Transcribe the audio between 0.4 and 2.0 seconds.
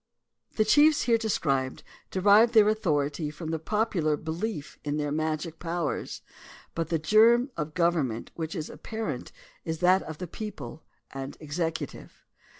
The chiefs here described